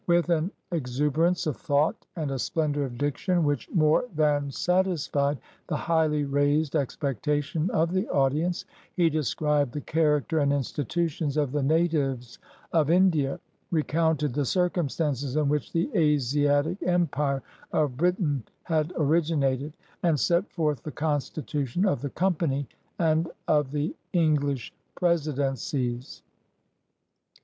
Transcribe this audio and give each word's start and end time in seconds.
With 0.07 0.29
an 0.31 0.49
exuber 0.71 1.27
ance 1.27 1.45
of 1.45 1.57
thought 1.57 2.07
and 2.15 2.31
a 2.31 2.39
splendor 2.39 2.83
of 2.83 2.97
diction 2.97 3.43
which 3.43 3.69
more 3.69 4.05
than 4.15 4.49
satisfied 4.49 5.37
the 5.67 5.77
highly 5.77 6.23
raised 6.23 6.75
expectation 6.75 7.69
of 7.69 7.91
the 7.91 8.09
audi 8.09 8.41
ence, 8.41 8.65
he 8.95 9.11
described 9.11 9.73
the 9.73 9.81
character 9.81 10.39
and 10.39 10.51
institutions 10.51 11.37
of 11.37 11.51
the 11.51 11.61
natives 11.61 12.39
of 12.73 12.89
India, 12.89 13.39
recounted 13.69 14.33
the 14.33 14.43
circumstances 14.43 15.35
in 15.35 15.47
which 15.49 15.71
the 15.71 15.91
Asiatic 15.95 16.81
empire 16.81 17.43
of 17.71 17.95
Britain 17.95 18.41
had 18.63 18.91
originated, 18.95 19.71
and 20.01 20.19
set 20.19 20.51
forth 20.51 20.81
the 20.81 20.89
constitution 20.91 21.85
of 21.85 22.01
the 22.01 22.09
Company 22.09 22.67
and 22.97 23.29
of 23.47 23.69
the 23.69 23.95
Eng 24.15 24.33
lish 24.37 24.73
Presidencies. 24.95 26.23